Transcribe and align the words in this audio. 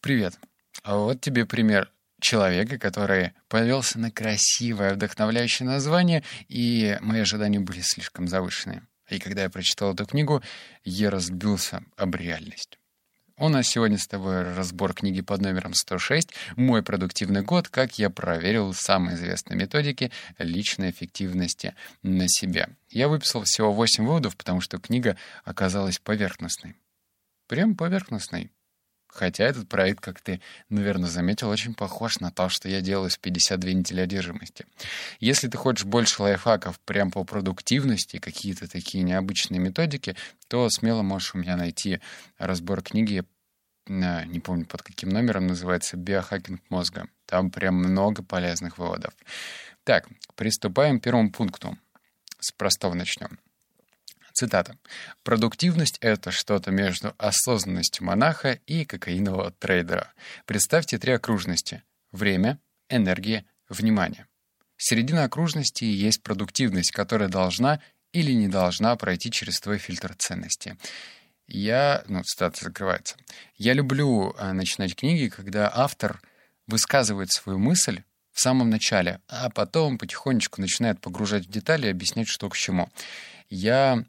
Привет. 0.00 0.38
А 0.82 0.96
вот 0.96 1.20
тебе 1.20 1.44
пример 1.44 1.92
человека, 2.20 2.78
который 2.78 3.32
повелся 3.48 3.98
на 3.98 4.10
красивое, 4.10 4.94
вдохновляющее 4.94 5.68
название, 5.68 6.22
и 6.48 6.96
мои 7.02 7.20
ожидания 7.20 7.60
были 7.60 7.80
слишком 7.80 8.26
завышенные. 8.26 8.86
И 9.10 9.18
когда 9.18 9.42
я 9.42 9.50
прочитал 9.50 9.92
эту 9.92 10.06
книгу, 10.06 10.42
я 10.84 11.10
разбился 11.10 11.82
об 11.96 12.14
реальность. 12.14 12.78
У 13.36 13.48
нас 13.48 13.68
сегодня 13.68 13.98
с 13.98 14.06
тобой 14.06 14.54
разбор 14.54 14.94
книги 14.94 15.20
под 15.20 15.42
номером 15.42 15.74
106 15.74 16.30
«Мой 16.56 16.82
продуктивный 16.82 17.42
год. 17.42 17.68
Как 17.68 17.98
я 17.98 18.08
проверил 18.08 18.72
самые 18.72 19.16
известные 19.16 19.58
методики 19.58 20.12
личной 20.38 20.90
эффективности 20.90 21.74
на 22.02 22.26
себе». 22.26 22.68
Я 22.88 23.08
выписал 23.08 23.42
всего 23.44 23.72
8 23.72 24.04
выводов, 24.06 24.36
потому 24.36 24.62
что 24.62 24.78
книга 24.78 25.16
оказалась 25.44 25.98
поверхностной. 25.98 26.76
Прям 27.48 27.74
поверхностной. 27.74 28.50
Хотя 29.12 29.44
этот 29.44 29.68
проект, 29.68 30.00
как 30.00 30.20
ты, 30.20 30.40
наверное, 30.68 31.10
заметил, 31.10 31.48
очень 31.48 31.74
похож 31.74 32.20
на 32.20 32.30
то, 32.30 32.48
что 32.48 32.68
я 32.68 32.80
делаю 32.80 33.10
с 33.10 33.18
52 33.18 33.72
недели 33.72 34.00
одержимости. 34.00 34.66
Если 35.18 35.48
ты 35.48 35.58
хочешь 35.58 35.84
больше 35.84 36.22
лайфхаков 36.22 36.78
прям 36.80 37.10
по 37.10 37.24
продуктивности, 37.24 38.18
какие-то 38.18 38.70
такие 38.70 39.02
необычные 39.02 39.58
методики, 39.58 40.16
то 40.48 40.70
смело 40.70 41.02
можешь 41.02 41.34
у 41.34 41.38
меня 41.38 41.56
найти 41.56 42.00
разбор 42.38 42.82
книги, 42.82 43.24
не 43.86 44.38
помню 44.38 44.66
под 44.66 44.82
каким 44.82 45.08
номером, 45.08 45.48
называется 45.48 45.96
«Биохакинг 45.96 46.62
мозга». 46.70 47.08
Там 47.26 47.50
прям 47.50 47.74
много 47.74 48.22
полезных 48.22 48.78
выводов. 48.78 49.12
Так, 49.82 50.06
приступаем 50.36 51.00
к 51.00 51.02
первому 51.02 51.32
пункту. 51.32 51.76
С 52.38 52.52
простого 52.52 52.94
начнем. 52.94 53.38
Цитата. 54.40 54.78
«Продуктивность— 55.22 55.98
это 56.00 56.30
что-то 56.30 56.70
между 56.70 57.14
осознанностью 57.18 58.06
монаха 58.06 58.52
и 58.64 58.86
кокаинового 58.86 59.50
трейдера. 59.50 60.14
Представьте 60.46 60.96
три 60.96 61.12
окружности— 61.12 61.82
время, 62.10 62.58
энергия, 62.88 63.44
внимание. 63.68 64.26
Середина 64.78 65.24
окружности 65.24 65.84
есть 65.84 66.22
продуктивность, 66.22 66.90
которая 66.90 67.28
должна 67.28 67.82
или 68.12 68.32
не 68.32 68.48
должна 68.48 68.96
пройти 68.96 69.30
через 69.30 69.60
твой 69.60 69.76
фильтр 69.76 70.14
ценности. 70.16 70.78
Я, 71.46 72.02
ну, 72.08 72.22
цитата 72.22 72.64
закрывается. 72.64 73.16
Я 73.58 73.74
люблю 73.74 74.34
а, 74.38 74.54
начинать 74.54 74.96
книги, 74.96 75.28
когда 75.28 75.70
автор 75.70 76.18
высказывает 76.66 77.30
свою 77.30 77.58
мысль 77.58 78.04
в 78.32 78.40
самом 78.40 78.70
начале, 78.70 79.20
а 79.28 79.50
потом 79.50 79.98
потихонечку 79.98 80.62
начинает 80.62 80.98
погружать 80.98 81.44
в 81.44 81.50
детали 81.50 81.88
и 81.88 81.90
объяснять, 81.90 82.28
что 82.28 82.48
к 82.48 82.56
чему. 82.56 82.88
Я 83.50 84.02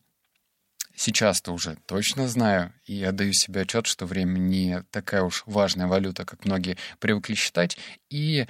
сейчас-то 0.95 1.51
уже 1.53 1.77
точно 1.85 2.27
знаю 2.27 2.73
и 2.85 3.03
отдаю 3.03 3.33
себе 3.33 3.61
отчет, 3.61 3.87
что 3.87 4.05
время 4.05 4.39
не 4.39 4.83
такая 4.91 5.23
уж 5.23 5.43
важная 5.45 5.87
валюта, 5.87 6.25
как 6.25 6.45
многие 6.45 6.77
привыкли 6.99 7.35
считать. 7.35 7.77
И 8.09 8.47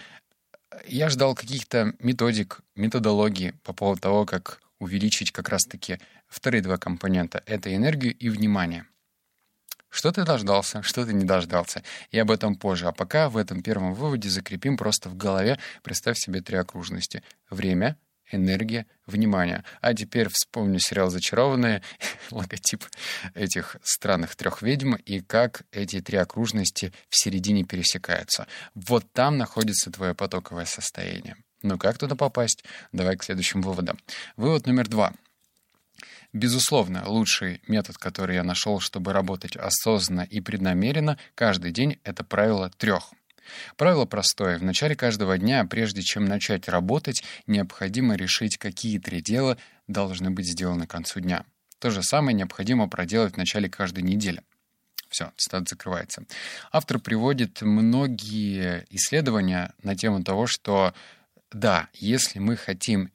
я 0.88 1.10
ждал 1.10 1.36
каких-то 1.36 1.94
методик, 2.00 2.62
методологии 2.76 3.54
по 3.64 3.74
поводу 3.74 4.02
того, 4.02 4.26
как 4.26 4.62
увеличить 4.80 5.32
как 5.32 5.50
раз-таки 5.50 6.00
вторые 6.28 6.62
два 6.62 6.78
компонента— 6.78 7.44
это 7.46 7.74
энергию 7.76 8.16
и 8.16 8.30
внимание. 8.30 8.86
Что 9.90 10.12
ты 10.12 10.24
дождался, 10.24 10.82
что 10.84 11.06
ты 11.06 11.14
не 11.14 11.26
дождался. 11.26 11.84
И 12.12 12.18
об 12.18 12.32
этом 12.32 12.56
позже. 12.56 12.88
А 12.88 12.94
пока 12.94 13.30
в 13.30 13.36
этом 13.36 13.62
первом 13.62 13.94
выводе 13.94 14.30
закрепим 14.30 14.78
просто 14.78 15.10
в 15.10 15.18
голове, 15.18 15.60
представь 15.84 16.18
себе 16.18 16.42
три 16.42 16.58
окружности. 16.58 17.24
Время— 17.50 17.98
энергия, 18.32 18.86
внимание. 19.06 19.64
А 19.82 19.94
теперь 19.94 20.30
вспомню 20.30 20.80
сериал 20.80 21.10
«Зачарованные», 21.10 21.82
логотип 22.32 22.86
этих 23.34 23.78
странных 23.84 24.36
трех 24.36 24.62
ведьм 24.62 24.96
и 24.96 25.22
как 25.22 25.64
эти 25.72 26.02
три 26.02 26.18
окружности 26.18 26.94
в 27.10 27.18
середине 27.22 27.64
пересекаются. 27.64 28.48
Вот 28.76 29.12
там 29.12 29.38
находится 29.38 29.92
твое 29.92 30.14
потоковое 30.14 30.66
состояние. 30.66 31.36
Ну 31.62 31.78
как 31.78 31.98
туда 31.98 32.16
попасть? 32.16 32.64
Давай 32.92 33.18
к 33.18 33.24
следующим 33.24 33.62
выводам. 33.62 34.00
Вывод 34.36 34.66
номер 34.66 34.88
два. 34.88 35.14
Безусловно, 36.34 37.04
лучший 37.08 37.62
метод, 37.68 37.98
который 37.98 38.36
я 38.36 38.44
нашел, 38.44 38.80
чтобы 38.80 39.12
работать 39.12 39.58
осознанно 39.58 40.22
и 40.22 40.40
преднамеренно 40.40 41.18
каждый 41.36 41.72
день, 41.72 42.00
это 42.04 42.24
правило 42.24 42.70
трех— 42.78 43.12
Правило 43.78 44.06
простое. 44.06 44.58
В 44.58 44.64
начале 44.64 44.96
каждого 44.96 45.38
дня, 45.38 45.66
прежде 45.66 46.02
чем 46.02 46.26
начать 46.26 46.68
работать, 46.68 47.24
необходимо 47.48 48.16
решить, 48.16 48.58
какие 48.58 49.00
три 49.00 49.22
дела 49.22 49.58
должны 49.88 50.32
быть 50.32 50.48
сделаны 50.48 50.88
к 50.88 50.92
концу 50.92 51.20
дня. 51.20 51.46
То 51.80 51.90
же 51.90 52.04
самое 52.04 52.36
необходимо 52.36 52.88
проделать 52.88 53.34
в 53.34 53.38
начале 53.38 53.70
каждой 53.70 54.04
недели. 54.04 54.42
Все, 55.10 55.32
цитата 55.36 55.66
закрывается. 55.68 56.24
Автор 56.72 57.00
приводит 57.00 57.62
многие 57.62 58.86
исследования 58.90 59.74
на 59.84 59.96
тему 59.96 60.24
того, 60.24 60.48
что 60.48 60.94
да, 61.52 61.90
если 61.94 62.40
мы 62.40 62.56
хотим 62.56 63.12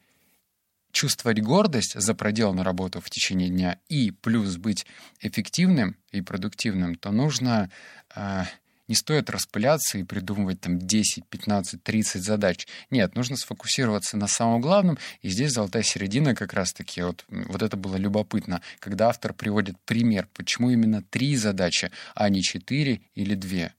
чувствовать 0.93 1.43
гордость 1.43 1.99
за 1.99 2.15
проделанную 2.15 2.65
работу 2.65 3.01
в 3.01 3.09
течение 3.11 3.49
дня 3.49 3.79
и 3.89 4.11
плюс 4.11 4.57
быть 4.57 4.87
эффективным 5.21 5.97
и 6.11 6.21
продуктивным, 6.21 6.95
то 6.95 7.13
нужно 7.13 7.71
э, 8.15 8.45
не 8.89 8.95
стоит 8.95 9.31
распыляться 9.31 9.99
и 9.99 10.05
придумывать 10.05 10.61
там 10.61 10.79
10, 10.79 11.27
15, 11.27 11.83
30 11.83 12.23
задач. 12.23 12.67
Нет, 12.91 13.15
нужно 13.15 13.37
сфокусироваться 13.37 14.17
на 14.17 14.27
самом 14.27 14.61
главном, 14.61 14.99
и 15.23 15.29
здесь 15.29 15.53
золотая 15.53 15.83
середина 15.83 16.35
как 16.35 16.53
раз-таки, 16.53 17.03
вот, 17.03 17.25
вот 17.29 17.63
это 17.63 17.77
было 17.77 17.97
любопытно, 17.97 18.63
когда 18.79 19.09
автор 19.09 19.33
приводит 19.33 19.77
пример, 19.85 20.29
почему 20.35 20.71
именно 20.71 21.03
три 21.03 21.37
задачи, 21.37 21.91
а 22.15 22.29
не 22.29 22.43
четыре 22.43 23.01
или 23.15 23.35
две. 23.35 23.73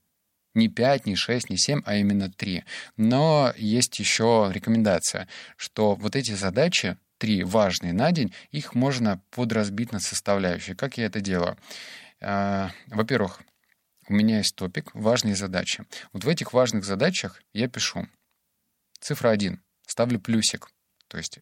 Не 0.54 0.68
пять, 0.68 1.06
не 1.06 1.14
шесть, 1.14 1.50
не 1.50 1.56
семь, 1.56 1.82
а 1.84 1.96
именно 1.96 2.30
три. 2.30 2.64
Но 2.96 3.52
есть 3.56 3.98
еще 3.98 4.50
рекомендация, 4.52 5.28
что 5.56 5.94
вот 5.94 6.16
эти 6.16 6.32
задачи, 6.32 6.96
три 7.18 7.44
важные 7.44 7.92
на 7.92 8.10
день, 8.12 8.32
их 8.50 8.74
можно 8.74 9.20
подразбить 9.30 9.92
на 9.92 10.00
составляющие. 10.00 10.74
Как 10.74 10.98
я 10.98 11.06
это 11.06 11.20
делаю? 11.20 11.56
А, 12.20 12.70
во-первых, 12.88 13.40
у 14.08 14.14
меня 14.14 14.38
есть 14.38 14.54
топик 14.54 14.94
«Важные 14.94 15.34
задачи». 15.34 15.84
Вот 16.12 16.24
в 16.24 16.28
этих 16.28 16.52
важных 16.52 16.84
задачах 16.84 17.42
я 17.52 17.68
пишу 17.68 18.06
цифра 19.00 19.30
1, 19.30 19.60
ставлю 19.86 20.20
плюсик, 20.20 20.68
то 21.08 21.18
есть 21.18 21.40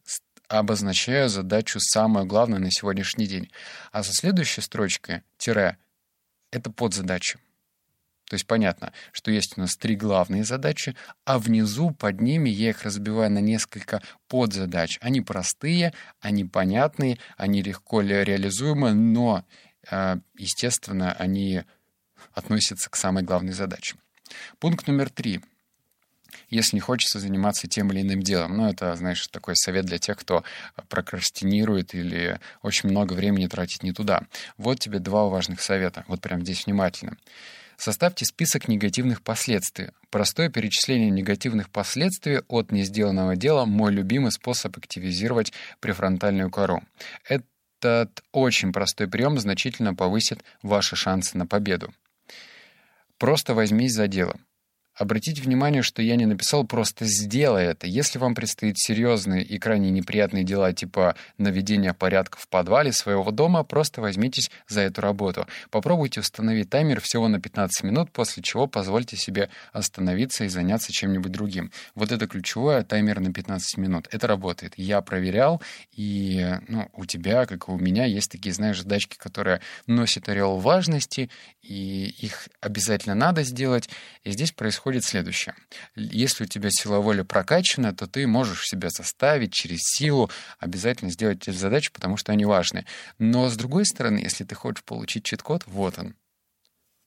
обозначаю 0.48 1.28
задачу 1.28 1.80
самую 1.80 2.26
главную 2.26 2.60
на 2.60 2.70
сегодняшний 2.70 3.26
день. 3.26 3.50
А 3.92 4.02
со 4.02 4.12
следующей 4.12 4.60
строчкой 4.60 5.22
тире— 5.38 5.78
это 6.50 6.70
подзадача. 6.70 7.38
То 8.28 8.34
есть 8.34 8.46
понятно, 8.46 8.92
что 9.12 9.30
есть 9.30 9.56
у 9.56 9.60
нас 9.60 9.76
три 9.76 9.94
главные 9.94 10.44
задачи, 10.44 10.96
а 11.24 11.38
внизу 11.38 11.92
под 11.92 12.20
ними 12.20 12.48
я 12.50 12.70
их 12.70 12.82
разбиваю 12.82 13.30
на 13.30 13.38
несколько 13.38 14.02
подзадач. 14.28 14.98
Они 15.00 15.20
простые, 15.20 15.92
они 16.20 16.44
понятные, 16.44 17.18
они 17.36 17.62
легко 17.62 18.00
реализуемы, 18.00 18.94
но, 18.94 19.44
э, 19.88 20.16
естественно, 20.36 21.12
они 21.12 21.62
относится 22.36 22.88
к 22.90 22.96
самой 22.96 23.24
главной 23.24 23.52
задаче. 23.52 23.96
Пункт 24.60 24.86
номер 24.86 25.10
три. 25.10 25.40
Если 26.50 26.76
не 26.76 26.80
хочется 26.80 27.18
заниматься 27.18 27.66
тем 27.66 27.90
или 27.90 28.02
иным 28.02 28.22
делом, 28.22 28.56
ну, 28.56 28.68
это, 28.68 28.94
знаешь, 28.94 29.26
такой 29.28 29.56
совет 29.56 29.86
для 29.86 29.98
тех, 29.98 30.18
кто 30.18 30.44
прокрастинирует 30.88 31.94
или 31.94 32.38
очень 32.62 32.90
много 32.90 33.14
времени 33.14 33.46
тратит 33.46 33.82
не 33.82 33.92
туда. 33.92 34.22
Вот 34.58 34.78
тебе 34.78 34.98
два 34.98 35.26
важных 35.26 35.60
совета, 35.60 36.04
вот 36.08 36.20
прям 36.20 36.42
здесь 36.42 36.66
внимательно. 36.66 37.16
Составьте 37.78 38.24
список 38.24 38.68
негативных 38.68 39.22
последствий. 39.22 39.90
Простое 40.10 40.50
перечисление 40.50 41.10
негативных 41.10 41.70
последствий 41.70 42.40
от 42.48 42.70
несделанного 42.70 43.36
дела– 43.36 43.64
мой 43.66 43.92
любимый 43.92 44.32
способ 44.32 44.76
активизировать 44.76 45.52
префронтальную 45.80 46.50
кору. 46.50 46.82
Этот 47.24 48.24
очень 48.32 48.72
простой 48.72 49.08
прием 49.08 49.38
значительно 49.38 49.94
повысит 49.94 50.42
ваши 50.62 50.96
шансы 50.96 51.36
на 51.36 51.46
победу. 51.46 51.92
Просто 53.18 53.54
возьмись 53.54 53.94
за 53.94 54.08
дело. 54.08 54.36
Обратите 54.96 55.42
внимание, 55.42 55.82
что 55.82 56.00
я 56.00 56.16
не 56.16 56.24
написал 56.24 56.64
«просто 56.64 57.04
сделай 57.04 57.66
это». 57.66 57.86
Если 57.86 58.18
вам 58.18 58.34
предстоит 58.34 58.78
серьезные 58.78 59.44
и 59.44 59.58
крайне 59.58 59.90
неприятные 59.90 60.42
дела 60.42 60.72
типа 60.72 61.16
наведения 61.36 61.92
порядка 61.92 62.38
в 62.38 62.48
подвале 62.48 62.92
своего 62.92 63.30
дома, 63.30 63.62
просто 63.62 64.00
возьмитесь 64.00 64.50
за 64.66 64.80
эту 64.80 65.02
работу. 65.02 65.46
Попробуйте 65.70 66.20
установить 66.20 66.70
таймер 66.70 67.02
всего 67.02 67.28
на 67.28 67.38
15 67.38 67.84
минут, 67.84 68.10
после 68.10 68.42
чего 68.42 68.66
позвольте 68.66 69.18
себе 69.18 69.50
остановиться 69.72 70.44
и 70.44 70.48
заняться 70.48 70.92
чем-нибудь 70.92 71.30
другим. 71.30 71.70
Вот 71.94 72.10
это 72.10 72.26
ключевое, 72.26 72.82
таймер 72.82 73.20
на 73.20 73.34
15 73.34 73.76
минут. 73.76 74.08
Это 74.10 74.26
работает. 74.26 74.72
Я 74.78 75.02
проверял, 75.02 75.60
и 75.92 76.56
ну, 76.68 76.88
у 76.94 77.04
тебя, 77.04 77.44
как 77.44 77.68
и 77.68 77.70
у 77.70 77.78
меня, 77.78 78.06
есть 78.06 78.30
такие, 78.30 78.54
знаешь, 78.54 78.80
задачки, 78.80 79.18
которые 79.18 79.60
носят 79.86 80.30
орел 80.30 80.56
важности, 80.56 81.28
и 81.60 82.14
их 82.18 82.48
обязательно 82.62 83.14
надо 83.14 83.42
сделать. 83.42 83.90
И 84.24 84.30
здесь 84.30 84.52
происходит 84.52 84.85
происходит 84.86 85.04
следующее. 85.04 85.54
Если 85.96 86.44
у 86.44 86.46
тебя 86.46 86.70
сила 86.70 86.98
воли 86.98 87.22
прокачана, 87.22 87.92
то 87.92 88.06
ты 88.06 88.24
можешь 88.28 88.66
себя 88.66 88.88
заставить 88.88 89.52
через 89.52 89.80
силу 89.82 90.30
обязательно 90.60 91.10
сделать 91.10 91.48
эти 91.48 91.56
задачи, 91.56 91.90
потому 91.92 92.16
что 92.16 92.30
они 92.30 92.44
важны. 92.44 92.86
Но 93.18 93.48
с 93.48 93.56
другой 93.56 93.84
стороны, 93.84 94.20
если 94.20 94.44
ты 94.44 94.54
хочешь 94.54 94.84
получить 94.84 95.24
чит-код, 95.24 95.64
вот 95.66 95.98
он. 95.98 96.14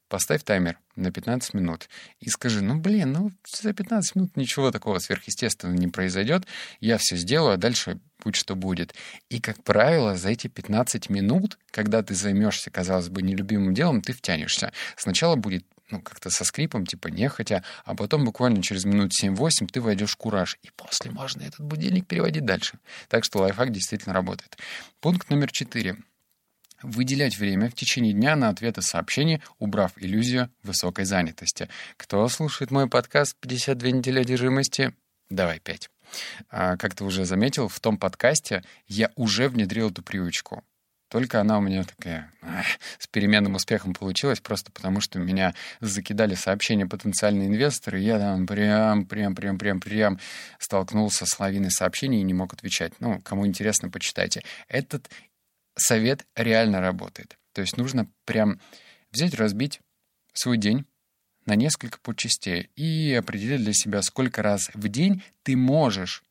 поставь 0.09 0.43
таймер 0.43 0.77
на 0.97 1.09
15 1.11 1.53
минут 1.53 1.87
и 2.19 2.29
скажи, 2.29 2.61
ну, 2.61 2.77
блин, 2.77 3.13
ну, 3.13 3.31
за 3.47 3.71
15 3.71 4.15
минут 4.15 4.35
ничего 4.35 4.71
такого 4.71 4.99
сверхъестественного 4.99 5.77
не 5.77 5.87
произойдет, 5.87 6.45
я 6.81 6.97
все 6.97 7.15
сделаю, 7.15 7.53
а 7.53 7.57
дальше 7.57 7.99
будь 8.23 8.35
что 8.35 8.55
будет. 8.55 8.93
И, 9.29 9.39
как 9.39 9.63
правило, 9.63 10.17
за 10.17 10.31
эти 10.31 10.47
15 10.47 11.09
минут, 11.09 11.57
когда 11.71 12.03
ты 12.03 12.13
займешься, 12.13 12.71
казалось 12.71 13.07
бы, 13.07 13.21
нелюбимым 13.21 13.73
делом, 13.73 14.01
ты 14.01 14.11
втянешься. 14.11 14.73
Сначала 14.97 15.35
будет 15.37 15.63
ну, 15.91 16.01
как-то 16.01 16.29
со 16.29 16.43
скрипом, 16.45 16.85
типа 16.85 17.07
нехотя, 17.07 17.63
а 17.85 17.95
потом 17.95 18.25
буквально 18.25 18.61
через 18.61 18.85
минут 18.85 19.11
7-8 19.11 19.67
ты 19.67 19.81
войдешь 19.81 20.11
в 20.11 20.17
кураж, 20.17 20.57
и 20.63 20.69
после 20.75 21.11
можно 21.11 21.41
этот 21.41 21.61
будильник 21.61 22.07
переводить 22.07 22.45
дальше. 22.45 22.79
Так 23.07 23.23
что 23.23 23.39
лайфхак 23.39 23.71
действительно 23.71 24.13
работает. 24.13 24.57
Пункт 24.99 25.29
номер 25.29 25.51
4. 25.51 25.97
Выделять 26.81 27.37
время 27.37 27.69
в 27.69 27.73
течение 27.73 28.13
дня 28.13 28.35
на 28.35 28.49
ответы 28.49 28.81
сообщений, 28.81 29.41
убрав 29.57 29.91
иллюзию 29.97 30.49
высокой 30.63 31.05
занятости. 31.05 31.67
Кто 31.97 32.27
слушает 32.29 32.71
мой 32.71 32.87
подкаст 32.87 33.35
«52 33.41 33.91
недели 33.91 34.19
одержимости»? 34.19 34.93
Давай 35.29 35.59
пять. 35.59 35.89
А, 36.49 36.77
как 36.77 36.95
ты 36.95 37.03
уже 37.03 37.25
заметил, 37.25 37.67
в 37.67 37.79
том 37.79 37.97
подкасте 37.97 38.63
я 38.87 39.11
уже 39.15 39.49
внедрил 39.49 39.89
эту 39.89 40.01
привычку. 40.01 40.63
Только 41.09 41.41
она 41.41 41.57
у 41.57 41.61
меня 41.61 41.83
такая 41.83 42.31
эх, 42.43 42.65
с 42.99 43.07
переменным 43.07 43.55
успехом 43.55 43.93
получилась, 43.93 44.39
просто 44.39 44.71
потому 44.71 45.01
что 45.01 45.17
меня 45.17 45.55
закидали 45.81 46.35
сообщения 46.35 46.85
потенциальные 46.85 47.47
инвесторы, 47.47 47.99
и 47.99 48.05
я 48.05 48.19
там 48.19 48.45
прям, 48.45 49.05
прям, 49.05 49.35
прям, 49.35 49.57
прям, 49.57 49.79
прям 49.79 50.19
столкнулся 50.59 51.25
с 51.25 51.39
лавиной 51.39 51.71
сообщений 51.71 52.21
и 52.21 52.23
не 52.23 52.35
мог 52.35 52.53
отвечать. 52.53 52.93
Ну, 52.99 53.19
кому 53.21 53.47
интересно, 53.47 53.89
почитайте. 53.89 54.43
Этот 54.67 55.09
совет 55.75 56.25
реально 56.35 56.79
работает. 56.79 57.37
То 57.53 57.61
есть 57.61 57.75
нужно 57.77 58.07
прям 58.25 58.59
взять, 59.11 59.33
разбить 59.33 59.81
свой 60.33 60.57
день 60.57 60.85
на 61.47 61.55
несколько 61.55 61.97
подчастей 61.99 62.69
и 62.75 63.13
определить 63.13 63.63
для 63.63 63.73
себя, 63.73 64.03
сколько 64.03 64.43
раз 64.43 64.69
в 64.75 64.87
день 64.87 65.23
ты 65.41 65.57
можешь, 65.57 66.23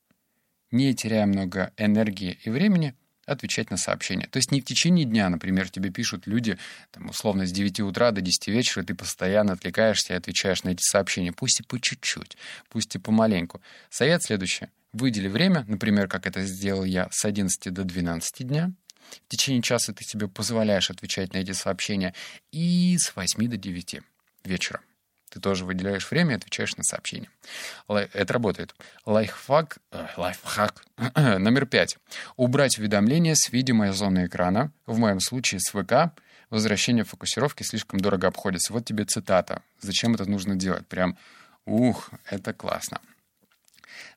не 0.70 0.94
теряя 0.94 1.26
много 1.26 1.72
энергии 1.76 2.38
и 2.44 2.50
времени, 2.50 2.94
отвечать 3.28 3.70
на 3.70 3.76
сообщения. 3.76 4.26
То 4.26 4.38
есть 4.38 4.50
не 4.50 4.60
в 4.60 4.64
течение 4.64 5.04
дня, 5.04 5.28
например, 5.28 5.68
тебе 5.70 5.90
пишут 5.90 6.26
люди, 6.26 6.58
там, 6.90 7.10
условно, 7.10 7.46
с 7.46 7.52
9 7.52 7.80
утра 7.80 8.10
до 8.10 8.20
10 8.20 8.48
вечера, 8.48 8.82
ты 8.82 8.94
постоянно 8.94 9.52
отвлекаешься 9.52 10.14
и 10.14 10.16
отвечаешь 10.16 10.62
на 10.64 10.70
эти 10.70 10.82
сообщения. 10.82 11.32
Пусть 11.32 11.60
и 11.60 11.62
по 11.62 11.80
чуть-чуть, 11.80 12.36
пусть 12.68 12.94
и 12.94 12.98
помаленьку. 12.98 13.60
Совет 13.90 14.22
следующий. 14.22 14.68
Выдели 14.92 15.28
время, 15.28 15.64
например, 15.68 16.08
как 16.08 16.26
это 16.26 16.42
сделал 16.44 16.84
я, 16.84 17.08
с 17.10 17.24
11 17.24 17.72
до 17.72 17.84
12 17.84 18.46
дня, 18.46 18.72
в 19.10 19.28
течение 19.28 19.62
часа 19.62 19.92
ты 19.92 20.04
себе 20.04 20.28
позволяешь 20.28 20.90
отвечать 20.90 21.32
на 21.32 21.38
эти 21.38 21.52
сообщения. 21.52 22.14
И 22.52 22.96
с 22.98 23.14
8 23.14 23.48
до 23.48 23.56
9 23.56 24.00
вечера. 24.44 24.80
Ты 25.28 25.40
тоже 25.40 25.64
выделяешь 25.64 26.10
время 26.10 26.32
и 26.32 26.36
отвечаешь 26.36 26.76
на 26.76 26.82
сообщения. 26.82 27.30
Это 27.88 28.32
работает. 28.32 28.74
Лайфхак, 29.06 29.78
э, 29.92 30.06
лайфхак 30.16 30.84
номер 31.16 31.66
пять. 31.66 31.98
Убрать 32.36 32.78
уведомления 32.78 33.34
с 33.34 33.50
видимой 33.50 33.92
зоны 33.92 34.26
экрана. 34.26 34.72
В 34.86 34.98
моем 34.98 35.20
случае 35.20 35.60
с 35.60 35.70
ВК. 35.70 36.12
Возвращение 36.50 37.04
фокусировки 37.04 37.62
слишком 37.62 38.00
дорого 38.00 38.28
обходится. 38.28 38.72
Вот 38.72 38.84
тебе 38.84 39.04
цитата. 39.04 39.62
Зачем 39.80 40.14
это 40.14 40.24
нужно 40.24 40.56
делать? 40.56 40.86
Прям, 40.86 41.18
ух, 41.66 42.10
это 42.30 42.54
классно. 42.54 43.00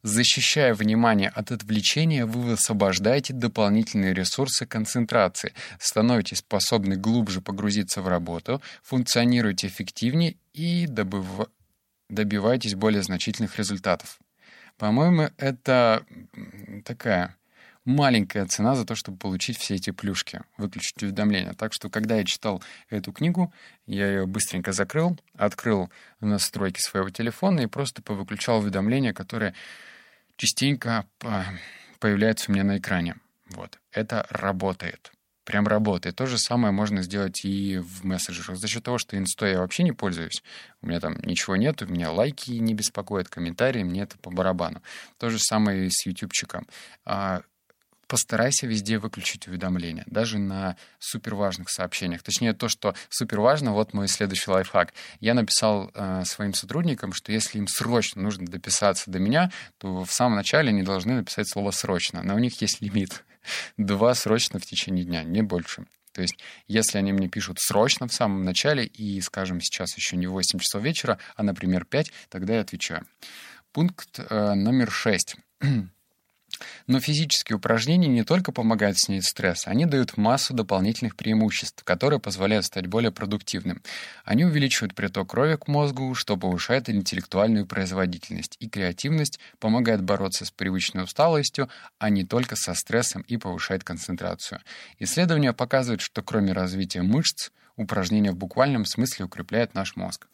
Защищая 0.04 0.74
внимание 0.74 1.30
от 1.30 1.52
отвлечения, 1.52 2.26
вы 2.26 2.42
высвобождаете 2.42 3.34
дополнительные 3.34 4.14
ресурсы 4.14 4.66
концентрации, 4.66 5.54
становитесь 5.80 6.40
способны 6.40 6.96
глубже 6.96 7.42
погрузиться 7.42 8.02
в 8.02 8.08
работу, 8.08 8.62
функционируете 8.84 9.68
эффективнее 9.68 10.38
и 10.54 10.88
добыв... 10.88 11.26
добиваетесь 12.10 12.76
более 12.76 13.04
значительных 13.04 13.58
результатов. 13.58 14.20
По-моему, 14.78 15.30
это 15.38 16.06
такая 16.86 17.36
маленькая 17.86 18.46
цена 18.46 18.76
за 18.76 18.86
то, 18.86 18.96
чтобы 18.96 19.18
получить 19.18 19.58
все 19.58 19.76
эти 19.76 19.92
плюшки, 19.92 20.42
выключить 20.58 21.02
уведомления. 21.02 21.54
Так 21.54 21.74
что, 21.74 21.90
когда 21.90 22.16
я 22.16 22.24
читал 22.24 22.62
эту 22.90 23.12
книгу, 23.12 23.54
я 23.86 24.08
ее 24.08 24.26
быстренько 24.26 24.72
закрыл, 24.72 25.20
открыл 25.36 25.90
настройки 26.20 26.80
своего 26.80 27.10
телефона 27.10 27.62
и 27.62 27.68
просто 27.68 28.02
повыключал 28.02 28.60
уведомления, 28.60 29.14
которые 29.14 29.54
частенько 30.36 31.06
появляются 32.00 32.52
у 32.52 32.54
меня 32.54 32.64
на 32.64 32.78
экране. 32.78 33.16
Вот. 33.50 33.80
Это 33.92 34.26
работает. 34.30 35.12
Прям 35.44 35.68
работает. 35.68 36.16
То 36.16 36.28
же 36.28 36.38
самое 36.38 36.72
можно 36.72 37.02
сделать 37.02 37.44
и 37.44 37.80
в 37.80 38.06
мессенджерах. 38.06 38.58
За 38.58 38.68
счет 38.68 38.84
того, 38.84 39.00
что 39.00 39.18
инстой 39.18 39.52
я 39.52 39.60
вообще 39.60 39.84
не 39.84 39.92
пользуюсь, 39.92 40.44
у 40.82 40.88
меня 40.88 41.00
там 41.00 41.18
ничего 41.24 41.56
нет, 41.56 41.82
у 41.82 41.88
меня 41.88 42.12
лайки 42.12 42.52
не 42.52 42.76
беспокоят, 42.76 43.28
комментарии, 43.28 43.84
мне 43.84 44.04
это 44.04 44.18
по 44.20 44.30
барабану. 44.30 44.82
То 45.18 45.30
же 45.30 45.40
самое 45.40 45.88
и 45.88 45.90
с 45.90 46.06
ютубчиком. 46.06 46.68
А, 47.06 47.42
постарайся 48.12 48.68
везде 48.68 48.98
выключить 48.98 49.48
уведомления, 49.48 50.04
даже 50.06 50.38
на 50.38 50.76
суперважных 51.00 51.70
сообщениях. 51.70 52.22
Точнее, 52.24 52.52
то, 52.52 52.68
что 52.68 52.94
суперважно, 53.08 53.72
вот 53.72 53.94
мой 53.94 54.10
следующий 54.10 54.52
лайфхак. 54.52 54.94
Я 55.22 55.34
написал 55.34 55.90
э, 55.94 56.24
своим 56.26 56.54
сотрудникам, 56.54 57.14
что 57.14 57.32
если 57.32 57.58
им 57.58 57.68
срочно 57.70 58.22
нужно 58.22 58.46
дописаться 58.46 59.10
до 59.10 59.20
меня, 59.20 59.50
то 59.78 60.04
в 60.04 60.12
самом 60.12 60.36
начале 60.36 60.72
они 60.72 60.84
должны 60.84 61.14
написать 61.14 61.50
слово 61.50 61.72
«срочно». 61.72 62.22
Но 62.22 62.36
у 62.36 62.40
них 62.40 62.60
есть 62.60 62.82
лимит. 62.82 63.24
Два 63.78 64.14
срочно 64.14 64.60
в 64.60 64.66
течение 64.66 65.06
дня, 65.06 65.24
не 65.24 65.42
больше. 65.42 65.86
То 66.12 66.22
есть, 66.22 66.38
если 66.68 66.98
они 66.98 67.14
мне 67.14 67.30
пишут 67.30 67.62
срочно 67.62 68.10
в 68.10 68.14
самом 68.14 68.44
начале, 68.44 68.84
и, 68.84 69.22
скажем, 69.22 69.62
сейчас 69.62 69.96
еще 69.96 70.18
не 70.18 70.28
8 70.28 70.60
часов 70.60 70.84
вечера, 70.84 71.18
а, 71.38 71.44
например, 71.44 71.86
5, 71.86 72.12
тогда 72.28 72.56
я 72.56 72.60
отвечаю. 72.60 73.06
Пункт 73.72 74.20
э, 74.20 74.54
номер 74.54 74.92
6. 74.92 75.38
Но 76.88 77.00
физические 77.00 77.58
упражнения 77.58 78.08
не 78.08 78.24
только 78.24 78.52
помогают 78.52 78.98
снять 78.98 79.26
стресс, 79.26 79.68
они 79.68 79.86
дают 79.86 80.18
массу 80.18 80.54
дополнительных 80.54 81.16
преимуществ, 81.16 81.84
которые 81.84 82.20
позволяют 82.20 82.66
стать 82.66 82.88
более 82.88 83.12
продуктивным. 83.12 83.82
Они 84.26 84.46
увеличивают 84.46 84.96
приток 84.96 85.32
крови 85.32 85.56
к 85.56 85.68
мозгу, 85.68 86.14
что 86.16 86.38
повышает 86.38 86.90
интеллектуальную 86.90 87.66
производительность 87.66 88.58
и 88.60 88.70
креативность, 88.70 89.40
помогает 89.60 90.02
бороться 90.02 90.46
с 90.46 90.52
привычной 90.52 91.04
усталостью, 91.04 91.70
а 92.00 92.10
не 92.10 92.26
только 92.26 92.56
со 92.56 92.74
стрессом 92.74 93.22
и 93.24 93.38
повышает 93.38 93.84
концентрацию. 93.84 94.62
Исследования 95.00 95.54
показывают, 95.54 96.02
что 96.02 96.22
кроме 96.22 96.54
развития 96.54 97.02
мышц, 97.02 97.52
упражнения 97.76 98.32
в 98.32 98.38
буквальном 98.38 98.86
смысле 98.86 99.26
укрепляют 99.26 99.74
наш 99.74 99.96
мозг. 99.96 100.28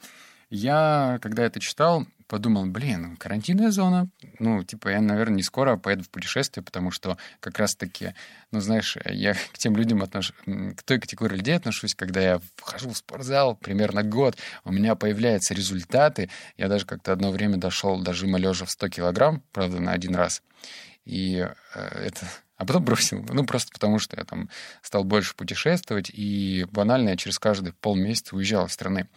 Я, 0.50 1.19
когда 1.21 1.44
это 1.44 1.59
читал, 1.59 2.06
подумал, 2.27 2.65
блин, 2.65 3.15
карантинная 3.17 3.71
зона. 3.71 4.09
Ну, 4.39 4.63
типа, 4.63 4.89
я, 4.89 5.01
наверное, 5.01 5.37
не 5.37 5.43
скоро 5.43 5.77
поеду 5.77 6.03
в 6.03 6.09
путешествие, 6.09 6.63
потому 6.63 6.91
что 6.91 7.17
как 7.39 7.57
раз-таки, 7.57 8.13
ну, 8.51 8.59
знаешь, 8.59 8.97
я 9.05 9.33
к 9.53 9.57
тем 9.57 9.75
людям 9.75 10.03
отношусь, 10.03 10.35
к 10.45 10.83
той 10.83 10.99
категории 10.99 11.37
людей 11.37 11.55
отношусь, 11.55 11.95
когда 11.95 12.21
я 12.21 12.41
вхожу 12.55 12.89
в 12.89 12.97
спортзал 12.97 13.55
примерно 13.55 14.03
год, 14.03 14.37
у 14.63 14.71
меня 14.71 14.95
появляются 14.95 15.53
результаты. 15.53 16.29
Я 16.57 16.67
даже 16.67 16.85
как-то 16.85 17.11
одно 17.11 17.31
время 17.31 17.57
дошел 17.57 18.01
до 18.01 18.13
жима 18.13 18.37
лежа 18.37 18.65
в 18.65 18.71
100 18.71 18.89
килограмм, 18.89 19.41
правда, 19.51 19.79
на 19.79 19.91
один 19.91 20.15
раз. 20.15 20.43
И 21.05 21.37
э, 21.73 21.79
это... 21.79 22.27
А 22.57 22.65
потом 22.65 22.83
бросил. 22.83 23.23
Ну, 23.29 23.45
просто 23.45 23.71
потому 23.71 23.99
что 23.99 24.17
я 24.17 24.23
там 24.23 24.49
стал 24.81 25.03
больше 25.03 25.35
путешествовать, 25.35 26.09
и 26.09 26.65
банально 26.71 27.09
я 27.09 27.15
через 27.15 27.37
каждые 27.37 27.73
полмесяца 27.73 28.35
уезжал 28.35 28.65
из 28.65 28.71
страны. 28.71 29.07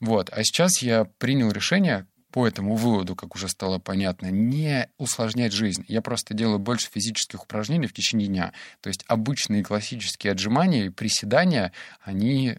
Вот. 0.00 0.30
А 0.30 0.44
сейчас 0.44 0.82
я 0.82 1.04
принял 1.04 1.50
решение, 1.50 2.06
по 2.30 2.46
этому 2.46 2.76
выводу, 2.76 3.16
как 3.16 3.34
уже 3.34 3.48
стало 3.48 3.78
понятно, 3.78 4.26
не 4.30 4.90
усложнять 4.98 5.52
жизнь. 5.52 5.84
Я 5.88 6.02
просто 6.02 6.34
делаю 6.34 6.58
больше 6.58 6.90
физических 6.90 7.44
упражнений 7.44 7.86
в 7.86 7.92
течение 7.92 8.28
дня. 8.28 8.52
То 8.80 8.88
есть 8.88 9.04
обычные 9.06 9.64
классические 9.64 10.32
отжимания 10.32 10.86
и 10.86 10.90
приседания, 10.90 11.72
они 12.00 12.58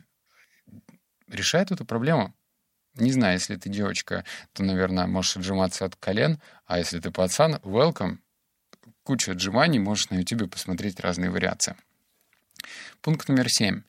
решают 1.28 1.72
эту 1.72 1.86
проблему. 1.86 2.34
Не 2.96 3.12
знаю, 3.12 3.34
если 3.34 3.56
ты 3.56 3.70
девочка, 3.70 4.26
то, 4.54 4.64
наверное, 4.64 5.08
можешь 5.08 5.38
отжиматься 5.38 5.86
от 5.86 5.96
колен, 5.96 6.42
а 6.66 6.80
если 6.80 7.00
ты 7.00 7.12
пацан, 7.12 7.56
welcome. 7.58 8.18
Куча 9.04 9.32
отжиманий, 9.32 9.80
можешь 9.80 10.10
на 10.10 10.16
YouTube 10.16 10.52
посмотреть 10.52 11.00
разные 11.00 11.30
вариации. 11.30 11.76
Пункт 13.02 13.30
номер 13.30 13.50
семь. 13.50 13.84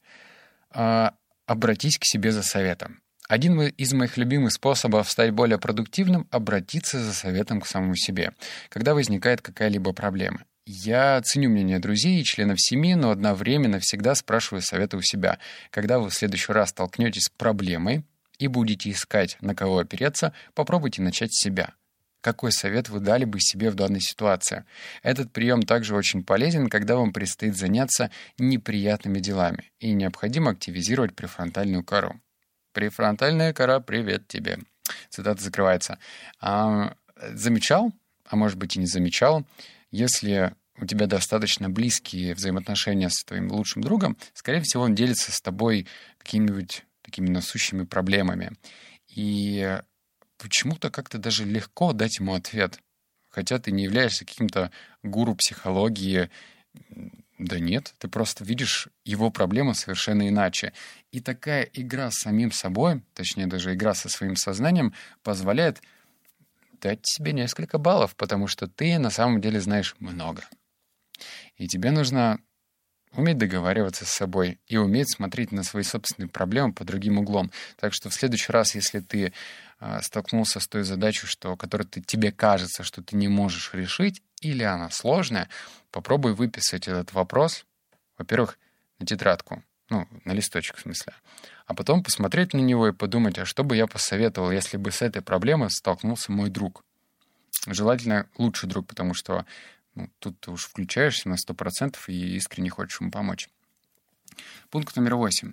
А, 0.70 1.14
обратись 1.46 1.98
к 1.98 2.04
себе 2.04 2.30
за 2.32 2.42
советом. 2.42 3.02
Один 3.30 3.60
из 3.60 3.92
моих 3.92 4.16
любимых 4.16 4.52
способов 4.52 5.08
стать 5.08 5.30
более 5.30 5.56
продуктивным— 5.56 6.26
обратиться 6.32 6.98
за 6.98 7.12
советом 7.12 7.60
к 7.60 7.66
самому 7.68 7.94
себе, 7.94 8.32
когда 8.68 8.92
возникает 8.92 9.40
какая-либо 9.40 9.92
проблема. 9.92 10.42
Я 10.66 11.22
ценю 11.22 11.48
мнение 11.48 11.78
друзей 11.78 12.20
и 12.20 12.24
членов 12.24 12.60
семьи, 12.60 12.94
но 12.94 13.12
одновременно 13.12 13.78
всегда 13.78 14.16
спрашиваю 14.16 14.62
совета 14.62 14.96
у 14.96 15.00
себя. 15.00 15.38
Когда 15.70 16.00
вы 16.00 16.10
в 16.10 16.14
следующий 16.14 16.52
раз 16.52 16.70
столкнетесь 16.70 17.26
с 17.26 17.28
проблемой 17.28 18.02
и 18.40 18.48
будете 18.48 18.90
искать, 18.90 19.38
на 19.40 19.54
кого 19.54 19.78
опереться, 19.78 20.32
попробуйте 20.54 21.00
начать 21.00 21.32
с 21.32 21.40
себя. 21.40 21.74
Какой 22.22 22.50
совет 22.50 22.88
вы 22.88 22.98
дали 22.98 23.26
бы 23.26 23.38
себе 23.38 23.70
в 23.70 23.76
данной 23.76 24.00
ситуации? 24.00 24.64
Этот 25.04 25.30
прием 25.30 25.62
также 25.62 25.94
очень 25.94 26.24
полезен, 26.24 26.68
когда 26.68 26.96
вам 26.96 27.12
предстоит 27.12 27.56
заняться 27.56 28.10
неприятными 28.38 29.20
делами 29.20 29.70
и 29.78 29.92
необходимо 29.92 30.50
активизировать 30.50 31.14
префронтальную 31.14 31.84
кору. 31.84 32.20
Префронтальная 32.72 33.52
кора, 33.52 33.80
привет 33.80 34.28
тебе. 34.28 34.58
Цитата 35.08 35.42
закрывается. 35.42 35.98
А, 36.40 36.94
замечал, 37.32 37.92
а 38.24 38.36
может 38.36 38.58
быть 38.58 38.76
и 38.76 38.78
не 38.78 38.86
замечал, 38.86 39.44
если 39.90 40.54
у 40.78 40.86
тебя 40.86 41.06
достаточно 41.06 41.68
близкие 41.68 42.34
взаимоотношения 42.34 43.10
с 43.10 43.24
твоим 43.24 43.50
лучшим 43.50 43.82
другом, 43.82 44.16
скорее 44.34 44.62
всего, 44.62 44.84
он 44.84 44.94
делится 44.94 45.32
с 45.32 45.40
тобой 45.40 45.86
какими-нибудь 46.18 46.84
такими 47.02 47.28
насущими 47.28 47.84
проблемами. 47.84 48.52
И 49.08 49.80
почему-то 50.38 50.90
как-то 50.90 51.18
даже 51.18 51.44
легко 51.44 51.92
дать 51.92 52.18
ему 52.18 52.34
ответ. 52.34 52.78
Хотя 53.28 53.58
ты 53.58 53.72
не 53.72 53.84
являешься 53.84 54.24
каким-то 54.24 54.70
гуру 55.02 55.34
психологии. 55.34 56.30
Да 57.40 57.58
нет, 57.58 57.94
ты 57.96 58.06
просто 58.06 58.44
видишь 58.44 58.88
его 59.02 59.30
проблему 59.30 59.72
совершенно 59.72 60.28
иначе. 60.28 60.74
И 61.10 61.20
такая 61.20 61.62
игра 61.72 62.10
с 62.10 62.18
самим 62.18 62.52
собой, 62.52 63.00
точнее 63.14 63.46
даже 63.46 63.72
игра 63.72 63.94
со 63.94 64.10
своим 64.10 64.36
сознанием, 64.36 64.92
позволяет 65.22 65.80
дать 66.82 67.00
себе 67.04 67.32
несколько 67.32 67.78
баллов, 67.78 68.14
потому 68.14 68.46
что 68.46 68.66
ты 68.66 68.98
на 68.98 69.08
самом 69.08 69.40
деле 69.40 69.58
знаешь 69.58 69.96
много. 70.00 70.44
И 71.56 71.66
тебе 71.66 71.92
нужно 71.92 72.40
уметь 73.14 73.38
договариваться 73.38 74.04
с 74.04 74.10
собой 74.10 74.60
и 74.66 74.76
уметь 74.76 75.10
смотреть 75.10 75.50
на 75.50 75.62
свои 75.62 75.82
собственные 75.82 76.28
проблемы 76.28 76.74
по 76.74 76.84
другим 76.84 77.18
углом. 77.18 77.50
Так 77.78 77.94
что 77.94 78.10
в 78.10 78.14
следующий 78.14 78.52
раз, 78.52 78.74
если 78.74 79.00
ты 79.00 79.32
э, 79.80 80.00
столкнулся 80.02 80.60
с 80.60 80.68
той 80.68 80.82
задачей, 80.82 81.26
что, 81.26 81.56
которую 81.56 81.88
ты, 81.88 82.02
тебе 82.02 82.32
кажется, 82.32 82.82
что 82.82 83.02
ты 83.02 83.16
не 83.16 83.28
можешь 83.28 83.72
решить, 83.72 84.22
или 84.40 84.62
она 84.62 84.90
сложная, 84.90 85.48
попробуй 85.90 86.34
выписать 86.34 86.88
этот 86.88 87.12
вопрос, 87.12 87.66
во-первых, 88.18 88.58
на 88.98 89.06
тетрадку, 89.06 89.62
ну, 89.88 90.06
на 90.24 90.32
листочек 90.32 90.76
в 90.76 90.80
смысле, 90.80 91.14
а 91.66 91.74
потом 91.74 92.02
посмотреть 92.02 92.52
на 92.54 92.58
него 92.58 92.88
и 92.88 92.92
подумать, 92.92 93.38
а 93.38 93.44
что 93.44 93.64
бы 93.64 93.76
я 93.76 93.86
посоветовал, 93.86 94.50
если 94.50 94.76
бы 94.76 94.90
с 94.90 95.02
этой 95.02 95.22
проблемой 95.22 95.70
столкнулся 95.70 96.32
мой 96.32 96.50
друг. 96.50 96.84
Желательно 97.66 98.26
лучший 98.38 98.68
друг, 98.68 98.86
потому 98.86 99.14
что 99.14 99.44
ну, 99.94 100.08
тут 100.18 100.40
ты 100.40 100.50
уж 100.50 100.64
включаешься 100.64 101.28
на 101.28 101.34
100% 101.34 101.96
и 102.08 102.36
искренне 102.36 102.70
хочешь 102.70 103.00
ему 103.00 103.10
помочь. 103.10 103.48
Пункт 104.70 104.96
номер 104.96 105.16
восемь. 105.16 105.52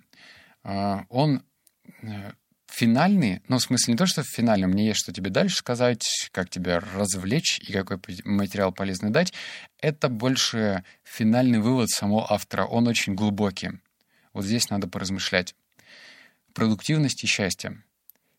А, 0.63 1.06
он 1.10 1.44
финальный, 2.68 3.42
ну, 3.48 3.58
в 3.58 3.62
смысле 3.62 3.94
не 3.94 3.98
то, 3.98 4.06
что 4.06 4.24
финальный, 4.24 4.68
мне 4.68 4.88
есть 4.88 5.00
что 5.00 5.12
тебе 5.12 5.30
дальше 5.30 5.58
сказать, 5.58 6.30
как 6.32 6.50
тебя 6.50 6.80
развлечь 6.80 7.60
и 7.60 7.72
какой 7.74 8.00
материал 8.26 8.72
полезный 8.72 9.10
дать. 9.10 9.34
Это 9.80 10.10
больше 10.10 10.84
финальный 11.04 11.60
вывод 11.60 11.90
самого 11.90 12.32
автора. 12.32 12.66
Он 12.66 12.88
очень 12.88 13.16
глубокий. 13.16 13.72
Вот 14.34 14.46
здесь 14.46 14.70
надо 14.70 14.88
поразмышлять. 14.88 15.56
Продуктивность 16.54 17.24
и 17.24 17.28
счастье. 17.28 17.84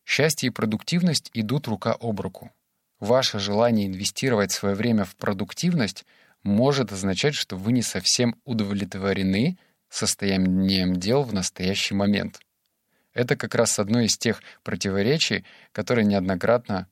Счастье 0.05 0.47
и 0.47 0.51
продуктивность 0.51 1.29
идут 1.33 1.67
рука 1.67 1.95
об 1.99 2.19
руку. 2.19 2.51
Ваше 2.99 3.39
желание 3.39 3.87
инвестировать 3.87 4.51
свое 4.51 4.75
время 4.75 5.05
в 5.05 5.15
продуктивность 5.15 6.05
может 6.43 6.91
означать, 6.91 7.35
что 7.35 7.55
вы 7.55 7.71
не 7.71 7.81
совсем 7.81 8.35
удовлетворены 8.43 9.57
состоянием 9.89 10.95
дел 10.95 11.23
в 11.23 11.33
настоящий 11.33 11.93
момент. 11.93 12.39
Это 13.19 13.35
как 13.35 13.53
раз 13.53 13.77
одно 13.79 13.99
из 13.99 14.17
тех 14.17 14.41
противоречий, 14.63 15.43
которые 15.73 16.05
неоднократно 16.05 16.87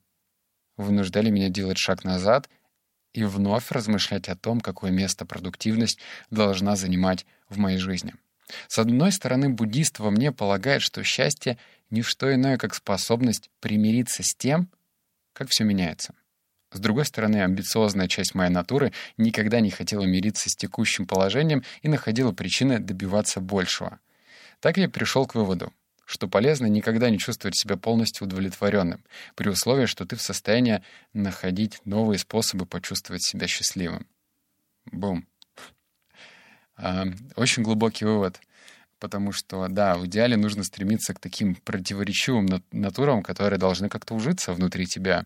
вынуждали 0.76 1.30
меня 1.30 1.48
делать 1.48 1.78
шаг 1.78 2.04
назад 2.04 2.50
и 3.14 3.24
вновь 3.24 3.70
размышлять 3.70 4.28
о 4.28 4.36
том, 4.36 4.60
какое 4.60 4.90
место 4.90 5.24
продуктивность 5.24 5.98
должна 6.30 6.76
занимать 6.76 7.24
в 7.48 7.56
моей 7.56 7.78
жизни. 7.78 8.14
С 8.66 8.78
одной 8.78 9.10
стороны, 9.10 9.48
буддист 9.48 10.00
во 10.00 10.10
мне 10.10 10.30
полагает, 10.30 10.82
что 10.82 11.02
счастье— 11.02 11.56
не 11.90 12.02
что 12.02 12.30
иное, 12.34 12.58
как 12.58 12.74
способность 12.74 13.50
примириться 13.60 14.22
с 14.22 14.34
тем, 14.36 14.68
как 15.32 15.48
все 15.48 15.64
меняется. 15.64 16.12
С 16.70 16.78
другой 16.78 17.06
стороны, 17.06 17.42
амбициозная 17.42 18.06
часть 18.06 18.34
моей 18.34 18.50
натуры 18.50 18.92
никогда 19.16 19.60
не 19.60 19.70
хотела 19.70 20.04
мириться 20.04 20.50
с 20.50 20.56
текущим 20.56 21.06
положением 21.06 21.64
и 21.80 21.88
находила 21.88 22.32
причины 22.32 22.80
добиваться 22.80 23.40
большего. 23.40 23.98
Так 24.60 24.76
я 24.76 24.90
пришел 24.90 25.26
к 25.26 25.34
выводу, 25.34 25.72
что 26.08 26.26
полезно 26.26 26.64
никогда 26.64 27.10
не 27.10 27.18
чувствовать 27.18 27.54
себя 27.54 27.76
полностью 27.76 28.26
удовлетворенным, 28.26 29.04
при 29.34 29.50
условии, 29.50 29.84
что 29.84 30.06
ты 30.06 30.16
в 30.16 30.22
состоянии 30.22 30.82
находить 31.12 31.82
новые 31.84 32.18
способы 32.18 32.64
почувствовать 32.64 33.22
себя 33.22 33.46
счастливым. 33.46 34.06
Бум. 34.90 35.26
А, 36.76 37.04
очень 37.36 37.62
глубокий 37.62 38.06
вывод 38.06 38.40
потому 39.00 39.30
что, 39.30 39.68
да, 39.68 39.94
в 39.94 40.06
идеале 40.06 40.36
нужно 40.36 40.64
стремиться 40.64 41.14
к 41.14 41.20
таким 41.20 41.54
противоречивым 41.54 42.48
натурам, 42.72 43.22
которые 43.22 43.56
должны 43.56 43.88
как-то 43.88 44.12
ужиться 44.14 44.52
внутри 44.52 44.86
тебя. 44.86 45.24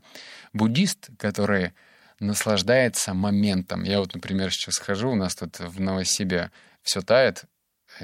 Буддист, 0.52 1.08
который 1.16 1.72
наслаждается 2.20 3.14
моментом. 3.14 3.84
Я 3.84 4.00
вот, 4.00 4.14
например, 4.14 4.52
сейчас 4.52 4.76
хожу, 4.76 5.12
у 5.12 5.14
нас 5.14 5.34
тут 5.34 5.58
в 5.58 5.80
Новосибе 5.80 6.50
все 6.82 7.00
тает, 7.00 7.46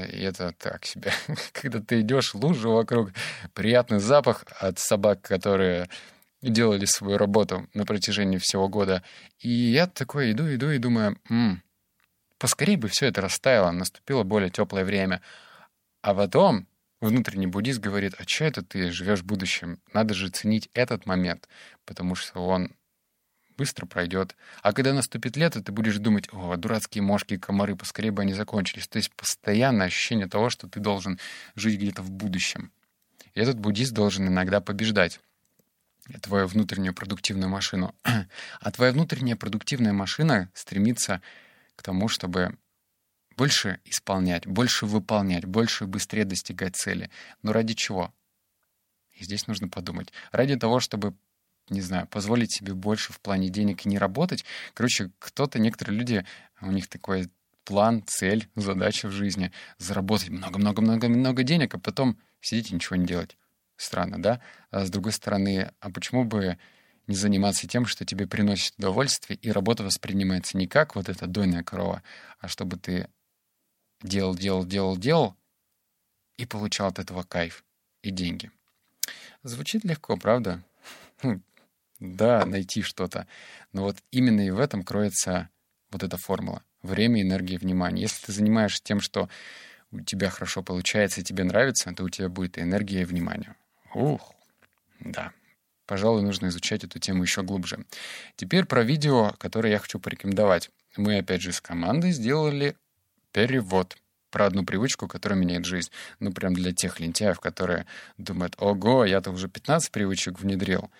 и 0.06 0.20
это 0.22 0.52
так 0.52 0.84
себе. 0.84 1.12
Когда 1.52 1.80
ты 1.80 2.00
идешь, 2.00 2.34
лужа 2.34 2.68
вокруг, 2.68 3.10
приятный 3.54 4.00
запах 4.00 4.44
от 4.60 4.78
собак, 4.78 5.22
которые 5.22 5.88
делали 6.42 6.84
свою 6.84 7.18
работу 7.18 7.68
на 7.74 7.84
протяжении 7.84 8.38
всего 8.38 8.68
года. 8.68 9.02
И 9.40 9.48
я 9.48 9.86
такой 9.86 10.32
иду, 10.32 10.52
иду 10.54 10.70
и 10.70 10.78
думаю, 10.78 11.18
м-м, 11.28 11.62
поскорее 12.38 12.76
бы 12.76 12.88
все 12.88 13.06
это 13.06 13.20
растаяло, 13.20 13.70
наступило 13.70 14.22
более 14.22 14.50
теплое 14.50 14.84
время. 14.84 15.20
А 16.00 16.14
потом 16.14 16.66
внутренний 17.00 17.46
буддист 17.46 17.80
говорит, 17.80 18.14
а 18.18 18.24
что 18.24 18.44
это 18.44 18.62
ты 18.62 18.90
живешь 18.90 19.20
в 19.20 19.26
будущем? 19.26 19.80
Надо 19.92 20.14
же 20.14 20.28
ценить 20.28 20.70
этот 20.74 21.06
момент, 21.06 21.48
потому 21.84 22.14
что 22.14 22.46
он 22.46 22.72
быстро 23.58 23.84
пройдет. 23.84 24.36
А 24.62 24.72
когда 24.72 24.94
наступит 24.94 25.36
лето, 25.36 25.62
ты 25.62 25.72
будешь 25.72 25.98
думать, 25.98 26.28
о, 26.32 26.56
дурацкие 26.56 27.02
мошки 27.02 27.34
и 27.34 27.38
комары, 27.38 27.76
поскорее 27.76 28.12
бы 28.12 28.22
они 28.22 28.32
закончились. 28.32 28.86
То 28.86 28.96
есть 28.98 29.12
постоянное 29.14 29.88
ощущение 29.88 30.28
того, 30.28 30.48
что 30.48 30.68
ты 30.68 30.80
должен 30.80 31.18
жить 31.56 31.78
где-то 31.78 32.02
в 32.02 32.10
будущем. 32.10 32.70
И 33.34 33.40
этот 33.40 33.58
буддист 33.58 33.92
должен 33.92 34.28
иногда 34.28 34.60
побеждать 34.60 35.20
твою 36.22 36.46
внутреннюю 36.46 36.94
продуктивную 36.94 37.50
машину. 37.50 37.94
А 38.60 38.70
твоя 38.70 38.92
внутренняя 38.92 39.36
продуктивная 39.36 39.92
машина 39.92 40.50
стремится 40.54 41.20
к 41.76 41.82
тому, 41.82 42.08
чтобы 42.08 42.56
больше 43.36 43.80
исполнять, 43.84 44.46
больше 44.46 44.86
выполнять, 44.86 45.44
больше 45.44 45.86
быстрее 45.86 46.24
достигать 46.24 46.76
цели. 46.76 47.10
Но 47.42 47.52
ради 47.52 47.74
чего? 47.74 48.14
И 49.12 49.24
здесь 49.24 49.46
нужно 49.46 49.68
подумать. 49.68 50.12
Ради 50.32 50.56
того, 50.56 50.80
чтобы 50.80 51.14
не 51.70 51.80
знаю, 51.80 52.06
позволить 52.06 52.52
себе 52.52 52.74
больше 52.74 53.12
в 53.12 53.20
плане 53.20 53.48
денег 53.48 53.84
и 53.84 53.88
не 53.88 53.98
работать. 53.98 54.44
Короче, 54.74 55.10
кто-то, 55.18 55.58
некоторые 55.58 55.98
люди, 55.98 56.24
у 56.60 56.70
них 56.70 56.88
такой 56.88 57.30
план, 57.64 58.02
цель, 58.06 58.48
задача 58.56 59.08
в 59.08 59.12
жизни— 59.12 59.52
заработать 59.78 60.30
много-много-много-много 60.30 61.42
денег, 61.42 61.74
а 61.74 61.78
потом 61.78 62.18
сидеть 62.40 62.70
и 62.70 62.74
ничего 62.74 62.96
не 62.96 63.06
делать. 63.06 63.36
Странно, 63.76 64.20
да? 64.20 64.40
А 64.70 64.84
с 64.84 64.90
другой 64.90 65.12
стороны, 65.12 65.70
а 65.80 65.90
почему 65.90 66.24
бы 66.24 66.58
не 67.06 67.14
заниматься 67.14 67.66
тем, 67.66 67.86
что 67.86 68.04
тебе 68.04 68.26
приносит 68.26 68.74
удовольствие, 68.78 69.38
и 69.40 69.50
работа 69.50 69.82
воспринимается 69.82 70.56
не 70.56 70.66
как 70.66 70.94
вот 70.94 71.08
эта 71.08 71.26
дойная 71.26 71.62
корова, 71.62 72.02
а 72.38 72.48
чтобы 72.48 72.76
ты 72.76 73.08
делал, 74.02 74.34
делал, 74.34 74.64
делал, 74.64 74.96
делал 74.96 75.36
и 76.36 76.46
получал 76.46 76.88
от 76.88 76.98
этого 76.98 77.22
кайф 77.22 77.64
и 78.02 78.10
деньги. 78.10 78.50
Звучит 79.42 79.84
легко, 79.84 80.16
правда? 80.16 80.62
Хм, 81.22 81.42
да, 82.00 82.44
найти 82.44 82.82
что-то. 82.82 83.26
Но 83.72 83.82
вот 83.82 83.96
именно 84.10 84.46
и 84.46 84.50
в 84.50 84.60
этом 84.60 84.82
кроется 84.82 85.48
вот 85.90 86.02
эта 86.02 86.16
формула. 86.16 86.62
Время, 86.82 87.22
энергия, 87.22 87.58
внимание. 87.58 88.02
Если 88.02 88.26
ты 88.26 88.32
занимаешься 88.32 88.82
тем, 88.82 89.00
что 89.00 89.28
у 89.90 90.00
тебя 90.00 90.30
хорошо 90.30 90.62
получается 90.62 91.20
и 91.20 91.24
тебе 91.24 91.44
нравится, 91.44 91.92
то 91.92 92.04
у 92.04 92.08
тебя 92.08 92.28
будет 92.28 92.58
и 92.58 92.60
энергия, 92.60 93.02
и 93.02 93.04
внимание. 93.04 93.54
Ух, 93.94 94.34
да. 95.00 95.32
Пожалуй, 95.86 96.22
нужно 96.22 96.48
изучать 96.48 96.84
эту 96.84 96.98
тему 96.98 97.22
еще 97.22 97.42
глубже. 97.42 97.86
Теперь 98.36 98.66
про 98.66 98.82
видео, 98.82 99.34
которое 99.38 99.70
я 99.72 99.78
хочу 99.78 99.98
порекомендовать. 99.98 100.70
Мы, 100.96 101.18
опять 101.18 101.40
же, 101.40 101.52
с 101.52 101.60
командой 101.60 102.12
сделали 102.12 102.76
Перевод. 103.32 103.96
Про 104.30 104.46
одну 104.46 104.64
привычку, 104.64 105.08
которая 105.08 105.38
меняет 105.38 105.64
жизнь. 105.64 105.90
Ну, 106.20 106.32
прям 106.32 106.52
для 106.52 106.72
тех 106.72 107.00
лентяев, 107.00 107.40
которые 107.40 107.86
думают, 108.18 108.54
ого, 108.58 109.04
я-то 109.04 109.30
уже 109.30 109.48
15 109.48 109.90
привычек 109.90 110.40
внедрил. 110.40 110.90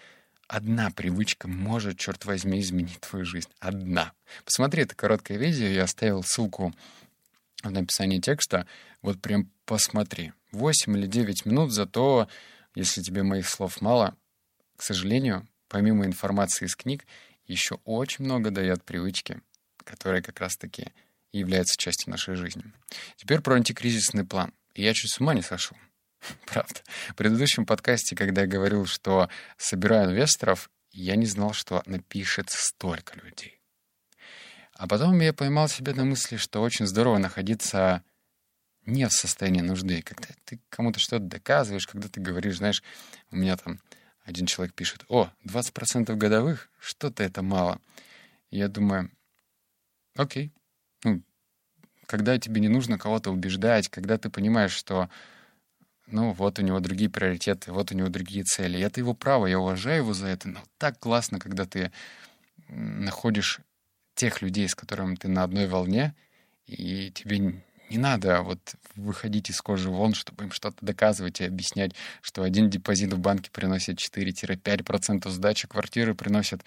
Одна 0.49 0.91
привычка 0.91 1.47
может, 1.47 1.99
черт 1.99 2.25
возьми, 2.25 2.61
изменить 2.61 3.01
твою 3.01 3.27
жизнь. 3.27 3.51
Одна. 3.61 4.13
Посмотри 4.47 4.83
это 4.83 4.95
короткое 4.95 5.37
видео, 5.37 5.67
я 5.67 5.85
оставил 5.85 6.23
ссылку 6.23 6.75
в 7.63 7.71
написании 7.71 8.19
текста. 8.19 8.67
Вот 9.03 9.21
прям 9.21 9.51
посмотри. 9.67 10.33
8 10.53 10.97
или 10.97 11.07
9 11.07 11.45
минут, 11.45 11.73
зато, 11.73 12.29
если 12.75 13.03
тебе 13.03 13.23
моих 13.23 13.47
слов 13.47 13.83
мало, 13.83 14.17
к 14.77 14.83
сожалению, 14.83 15.47
помимо 15.69 16.07
информации 16.07 16.65
из 16.65 16.75
книг, 16.75 17.07
еще 17.47 17.75
очень 17.85 18.25
много 18.25 18.51
дает 18.51 18.83
привычки, 18.83 19.43
которые 19.85 20.23
как 20.23 20.41
раз-таки 20.41 20.93
и 21.31 21.41
является 21.41 21.77
частью 21.77 22.11
нашей 22.11 22.37
жизни. 22.37 22.65
Теперь 23.17 23.43
про 23.43 23.57
антикризисный 23.57 24.25
план. 24.25 24.55
Я 24.75 24.95
чуть 24.95 25.11
с 25.11 25.21
ума 25.21 25.35
не 25.35 25.43
сошел. 25.43 25.77
Правда. 26.47 26.81
В 27.09 27.15
предыдущем 27.15 27.67
подкасте, 27.67 28.17
когда 28.17 28.43
я 28.43 28.47
говорил, 28.47 28.87
что 28.87 29.29
собираю 29.57 30.11
инвесторов, 30.11 30.71
я 30.91 31.17
не 31.17 31.27
знал, 31.27 31.53
что 31.53 31.83
напишет 31.87 32.51
столько 32.51 33.19
людей. 33.21 33.61
А 34.75 34.87
потом 34.87 35.19
я 35.21 35.33
поймал 35.33 35.69
себя 35.69 35.95
на 35.95 36.05
мысли, 36.05 36.37
что 36.37 36.63
очень 36.63 36.87
здорово 36.87 37.19
находиться 37.19 38.03
не 38.87 39.07
в 39.07 39.13
состоянии 39.13 39.61
нужды, 39.61 40.03
когда 40.03 40.29
ты 40.45 40.61
кому-то 40.71 40.99
что-то 40.99 41.25
доказываешь, 41.25 41.87
когда 41.87 42.09
ты 42.09 42.21
говоришь, 42.21 42.59
знаешь, 42.59 42.83
у 43.31 43.37
меня 43.37 43.57
там 43.57 43.81
один 44.23 44.47
человек 44.47 44.75
пишет, 44.75 45.05
о, 45.09 45.31
20% 45.45 46.15
годовых, 46.15 46.71
что-то 46.79 47.23
это 47.23 47.43
мало. 47.43 47.81
Я 48.51 48.69
думаю, 48.69 49.11
окей, 50.17 50.53
ну, 51.05 51.23
когда 52.07 52.39
тебе 52.39 52.61
не 52.61 52.69
нужно 52.69 52.99
кого-то 52.99 53.31
убеждать, 53.31 53.89
когда 53.89 54.17
ты 54.17 54.31
понимаешь, 54.31 54.73
что 54.73 55.11
ну, 56.11 56.33
вот 56.33 56.59
у 56.59 56.63
него 56.63 56.81
другие 56.81 57.11
приоритеты, 57.11 57.73
вот 57.73 57.93
у 57.93 57.95
него 57.95 58.09
другие 58.09 58.45
цели. 58.45 58.79
И 58.79 58.83
это 58.83 59.01
его 59.01 59.15
право, 59.15 59.47
я 59.47 59.59
уважаю 59.59 59.99
его 59.99 60.15
за 60.15 60.29
это. 60.29 60.49
Но 60.49 60.61
так 60.79 60.99
классно, 60.99 61.39
когда 61.39 61.65
ты 61.65 61.93
находишь 62.69 63.61
тех 64.15 64.43
людей, 64.43 64.69
с 64.69 64.75
которыми 64.75 65.15
ты 65.15 65.29
на 65.29 65.45
одной 65.45 65.67
волне, 65.67 66.15
и 66.67 67.11
тебе 67.11 67.63
не 67.91 67.99
надо 67.99 68.43
вот 68.43 68.59
выходить 68.97 69.51
из 69.51 69.61
кожи 69.61 69.89
вон, 69.89 70.15
чтобы 70.15 70.45
им 70.45 70.53
что-то 70.53 70.77
доказывать 70.85 71.41
и 71.41 71.45
объяснять, 71.45 71.93
что 72.21 72.43
один 72.43 72.69
депозит 72.69 73.13
в 73.13 73.19
банке 73.19 73.51
приносит 73.51 73.99
4-5% 73.99 75.29
сдачи 75.31 75.69
квартиры 75.69 76.15
приносит 76.15 76.63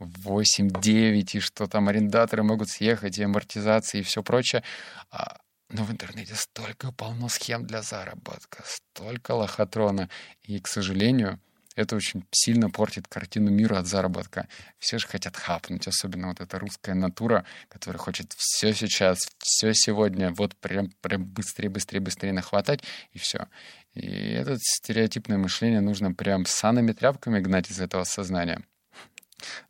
8-9, 0.00 1.36
и 1.36 1.40
что 1.40 1.66
там 1.66 1.88
арендаторы 1.88 2.42
могут 2.42 2.68
съехать, 2.68 3.18
и 3.18 3.22
амортизации, 3.22 4.00
и 4.00 4.02
все 4.02 4.22
прочее. 4.22 4.62
А, 5.10 5.38
но 5.68 5.84
в 5.84 5.90
интернете 5.90 6.34
столько 6.34 6.92
полно 6.92 7.28
схем 7.28 7.66
для 7.66 7.82
заработка, 7.82 8.62
столько 8.64 9.32
лохотрона. 9.32 10.08
И, 10.42 10.60
к 10.60 10.68
сожалению, 10.68 11.40
это 11.76 11.94
очень 11.94 12.24
сильно 12.30 12.70
портит 12.70 13.06
картину 13.06 13.50
мира 13.50 13.78
от 13.78 13.86
заработка. 13.86 14.48
Все 14.78 14.98
же 14.98 15.06
хотят 15.06 15.36
хапнуть, 15.36 15.86
особенно 15.86 16.28
вот 16.28 16.40
эта 16.40 16.58
русская 16.58 16.94
натура, 16.94 17.44
которая 17.68 17.98
хочет 17.98 18.32
все 18.36 18.72
сейчас, 18.72 19.18
все 19.38 19.74
сегодня, 19.74 20.32
вот 20.32 20.56
прям, 20.56 20.90
прям 21.02 21.24
быстрее, 21.24 21.68
быстрее, 21.68 22.00
быстрее 22.00 22.32
нахватать, 22.32 22.82
и 23.12 23.18
все. 23.18 23.48
И 23.92 24.32
это 24.32 24.56
стереотипное 24.58 25.36
мышление 25.36 25.80
нужно 25.80 26.12
прям 26.12 26.46
санными 26.46 26.92
тряпками 26.92 27.40
гнать 27.40 27.70
из 27.70 27.80
этого 27.80 28.04
сознания. 28.04 28.62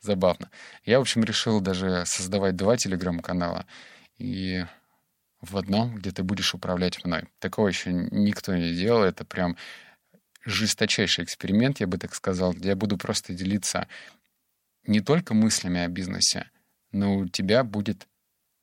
Забавно. 0.01 0.51
Я, 0.85 0.99
в 0.99 1.03
общем, 1.03 1.25
решил 1.25 1.61
даже 1.61 2.05
создавать 2.07 2.55
два 2.55 2.77
телеграм-канала. 2.77 3.67
И 4.19 4.65
в 5.41 5.57
одном, 5.57 5.97
где 5.97 6.11
ты 6.11 6.23
будешь 6.23 6.55
управлять 6.55 7.05
мной. 7.05 7.25
Такого 7.39 7.69
еще 7.69 7.93
никто 7.93 8.55
не 8.57 8.73
делал. 8.75 9.03
Это 9.03 9.25
прям 9.25 9.57
жесточайший 10.45 11.25
эксперимент, 11.25 11.81
я 11.81 11.87
бы 11.87 11.99
так 11.99 12.15
сказал, 12.15 12.53
где 12.53 12.71
я 12.71 12.77
буду 12.77 12.97
просто 12.97 13.35
делиться 13.35 13.89
не 14.87 15.01
только 15.01 15.35
мыслями 15.35 15.81
о 15.81 15.89
бизнесе, 15.89 16.49
но 16.93 17.17
у 17.17 17.29
тебя 17.29 17.65
будет 17.65 18.07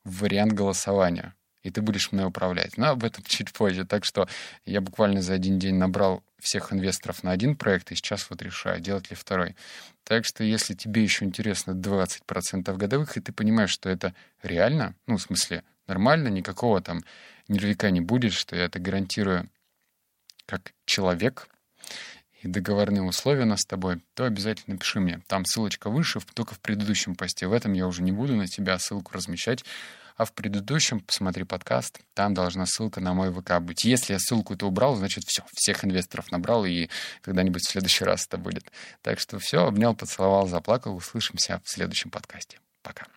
вариант 0.06 0.54
голосования, 0.54 1.36
и 1.62 1.70
ты 1.70 1.82
будешь 1.82 2.12
мной 2.12 2.26
управлять. 2.26 2.78
Но 2.78 2.90
об 2.90 3.04
этом 3.04 3.24
чуть 3.28 3.52
позже. 3.52 3.86
Так 3.86 4.06
что 4.06 4.28
я 4.66 4.82
буквально 4.82 5.22
за 5.22 5.34
один 5.34 5.60
день 5.60 5.76
набрал 5.76 6.24
всех 6.40 6.74
инвесторов 6.74 7.24
на 7.24 7.32
один 7.32 7.56
проект, 7.56 7.92
и 7.92 7.96
сейчас 7.96 8.30
вот 8.30 8.42
решаю, 8.42 8.80
делать 8.82 9.10
ли 9.10 9.16
второй. 9.16 9.56
Так 10.04 10.26
что 10.26 10.44
если 10.44 10.74
тебе 10.74 11.04
еще 11.04 11.26
интересно 11.26 11.72
20% 11.72 12.76
годовых, 12.76 13.16
и 13.16 13.22
ты 13.22 13.32
понимаешь, 13.32 13.70
что 13.70 13.90
это 13.90 14.14
реально, 14.42 14.96
ну, 15.08 15.18
в 15.18 15.22
смысле, 15.22 15.64
нормально, 15.88 16.28
никакого 16.28 16.82
там 16.82 17.04
нервика 17.48 17.90
не 17.92 18.02
будет, 18.02 18.34
что 18.34 18.56
я 18.56 18.66
это 18.66 18.80
гарантирую 18.80 19.50
как 20.46 20.74
человек, 20.86 21.48
и 22.42 22.48
договорные 22.48 23.04
условия 23.04 23.44
у 23.44 23.48
нас 23.48 23.62
с 23.62 23.66
тобой, 23.66 24.02
то 24.16 24.26
обязательно 24.26 24.74
напиши 24.74 25.00
мне. 25.00 25.22
Там 25.28 25.46
ссылочка 25.46 25.90
выше, 25.90 26.20
только 26.34 26.56
в 26.56 26.60
предыдущем 26.60 27.16
посте. 27.16 27.48
В 27.48 27.54
этом 27.54 27.72
я 27.72 27.88
уже 27.88 28.04
не 28.04 28.12
буду 28.12 28.36
на 28.36 28.48
тебя 28.48 28.78
ссылку 28.80 29.14
размещать. 29.14 29.64
А 30.16 30.26
в 30.26 30.34
предыдущем 30.34 31.00
посмотри 31.00 31.44
подкаст, 31.44 32.02
там 32.14 32.34
должна 32.34 32.66
ссылка 32.68 33.00
на 33.00 33.14
мой 33.14 33.34
ВК 33.34 33.60
быть. 33.60 33.84
Если 33.84 34.14
я 34.14 34.20
ссылку 34.20 34.54
это 34.54 34.68
убрал, 34.68 34.96
значит 34.96 35.24
все, 35.26 35.44
всех 35.54 35.86
инвесторов 35.86 36.32
набрал, 36.32 36.66
и 36.66 36.90
когда-нибудь 37.22 37.64
в 37.64 37.72
следующий 37.72 38.04
раз 38.04 38.28
это 38.28 38.38
будет. 38.38 38.72
Так 39.02 39.20
что 39.20 39.40
все, 39.40 39.66
обнял, 39.66 39.96
поцеловал, 39.96 40.48
заплакал. 40.48 40.96
Услышимся 40.96 41.62
в 41.64 41.70
следующем 41.70 42.12
подкасте. 42.12 42.60
Пока. 42.84 43.08